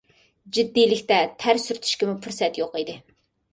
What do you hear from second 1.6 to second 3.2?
سۈرتۈشكىمۇ پۇرسەت يوق ئىدى.